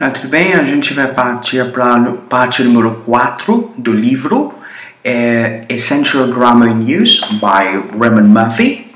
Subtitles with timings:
[0.00, 0.54] Ah, tudo bem?
[0.54, 1.98] A gente vai partir para
[2.28, 4.54] parte número 4 do livro
[5.02, 8.92] é Essential Grammar in Use, by Raymond Murphy.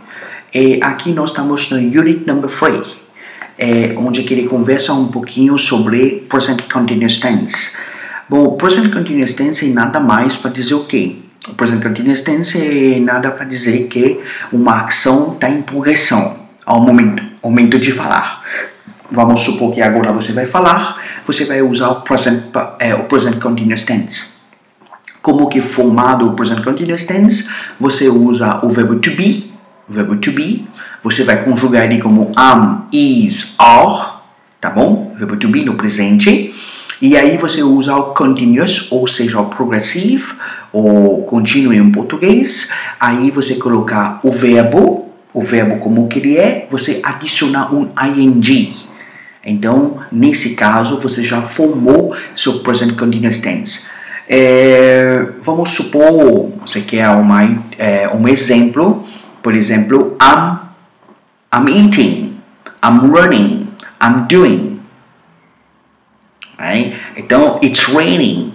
[0.54, 2.96] E aqui nós estamos no Unit Number 3,
[3.58, 7.76] é, onde ele conversa um pouquinho sobre Present Continuous Tense.
[8.28, 11.16] Bom, Present Continuous Tense é nada mais para dizer o quê?
[11.48, 14.20] O Present Continuous Tense é nada para dizer que
[14.52, 18.44] uma ação está em progressão ao momento, momento de falar
[19.12, 22.44] vamos supor que agora você vai falar, você vai usar o present,
[22.78, 24.32] é, o present continuous tense.
[25.20, 27.48] Como que formado o present continuous tense?
[27.78, 29.52] Você usa o verbo to be,
[29.88, 30.66] verbo to be,
[31.04, 34.14] você vai conjugar ele como am, is, are,
[34.60, 35.12] tá bom?
[35.14, 36.52] O verbo to be no presente.
[37.00, 40.34] E aí você usa o continuous, ou seja, o progressive,
[40.72, 42.72] ou contínuo em português.
[42.98, 48.91] Aí você colocar o verbo, o verbo como que ele é, você adicionar um ing.
[49.44, 53.88] Então, nesse caso, você já formou seu present continuous tense.
[54.28, 57.42] É, vamos supor, você quer uma,
[57.76, 59.04] é, um exemplo,
[59.42, 60.58] por exemplo, I'm,
[61.52, 62.36] I'm eating,
[62.84, 63.68] I'm running,
[64.00, 64.72] I'm doing.
[67.16, 68.52] Então, it's raining.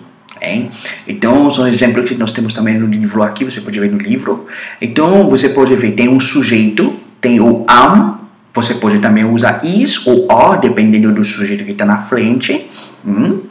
[1.08, 4.48] Então, são exemplos que nós temos também no livro aqui, você pode ver no livro.
[4.82, 8.17] Então, você pode ver, tem um sujeito, tem o am,
[8.53, 12.70] você pode também usar is ou or, dependendo do sujeito que está na frente.
[13.06, 13.42] Hum?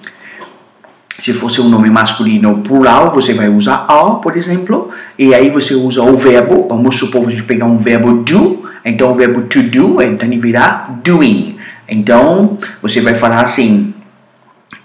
[1.21, 4.91] Se fosse um nome masculino plural, você vai usar are, por exemplo.
[5.19, 6.67] E aí você usa o verbo.
[6.69, 8.69] Vamos supor você pegar um verbo do.
[8.85, 11.57] Então o verbo to do, então ele virá doing.
[11.89, 13.95] Então você vai falar assim: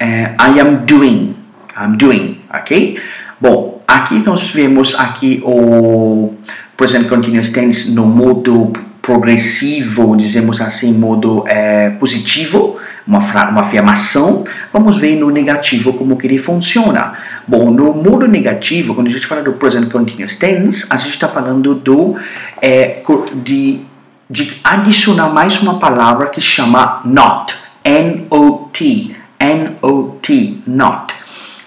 [0.01, 1.35] uh, I am doing.
[1.77, 2.99] I'm doing, ok?
[3.39, 6.33] Bom, aqui nós vemos aqui o
[6.77, 8.71] present continuous tense no modo
[9.01, 16.27] progressivo, dizemos assim, modo é, positivo, uma, uma afirmação, vamos ver no negativo como que
[16.27, 17.13] ele funciona.
[17.47, 21.27] Bom, no modo negativo, quando a gente fala do present continuous tense, a gente está
[21.27, 22.15] falando do,
[22.61, 23.01] é,
[23.35, 23.81] de,
[24.29, 31.20] de adicionar mais uma palavra que chama not, N-O-T, N-O-T, not.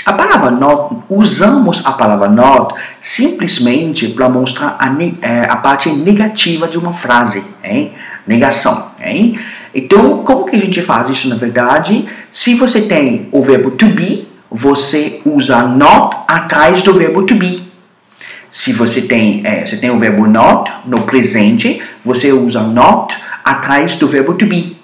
[0.07, 4.87] A palavra not, usamos a palavra not simplesmente para mostrar a,
[5.27, 7.93] é, a, parte negativa de uma frase, hein?
[8.27, 8.91] negação.
[9.03, 9.39] Hein?
[9.75, 12.07] Então, como que a gente faz isso na verdade?
[12.31, 17.65] Se você tem o verbo to be, você usa not atrás do verbo to be.
[18.51, 23.97] Se você tem, é, você tem o verbo not no presente, você usa not atrás
[23.97, 24.77] do verbo to be.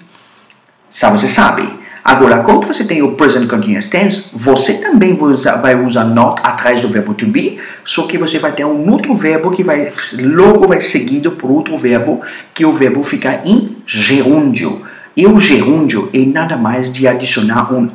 [0.89, 1.80] Sabe, você sabe.
[2.03, 6.89] Agora, quando você tem o present continuous tense, você também vai usar, not atrás do
[6.89, 10.79] verbo to be, só que você vai ter um outro verbo que vai logo vai
[10.79, 12.21] seguido por outro verbo,
[12.53, 14.81] que o verbo fica em gerúndio.
[15.15, 17.87] E o gerúndio é nada mais de adicionar um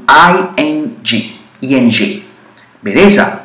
[0.58, 2.24] ing, ing.
[2.82, 3.42] Beleza?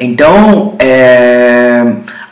[0.00, 1.84] Então, é,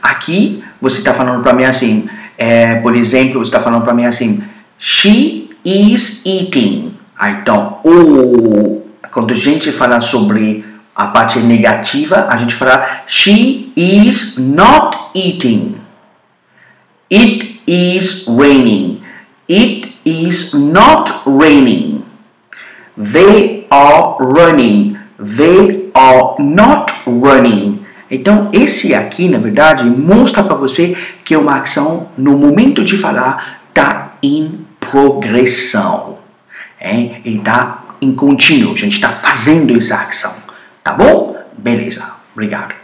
[0.02, 4.06] aqui você está falando para mim assim, é, por exemplo, você está falando para mim
[4.06, 4.42] assim,
[4.78, 6.94] she is eating.
[7.20, 10.64] Então, o, quando a gente fala sobre
[10.96, 15.76] a parte negativa, a gente fala she is not eating.
[17.10, 19.02] It is raining.
[19.48, 22.04] It is not raining.
[22.96, 24.98] They are running.
[25.18, 27.84] They are not running.
[28.10, 33.60] Então, esse aqui, na verdade, mostra para você que uma ação, no momento de falar,
[33.68, 36.18] está em progressão.
[36.80, 37.22] Hein?
[37.24, 40.34] Ele está em contínuo, a gente está fazendo essa ação.
[40.82, 41.36] Tá bom?
[41.56, 42.74] Beleza, obrigado.